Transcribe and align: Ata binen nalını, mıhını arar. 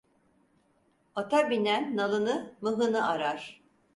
Ata 1.15 1.49
binen 1.49 1.97
nalını, 1.97 2.55
mıhını 2.61 3.07
arar. 3.09 3.61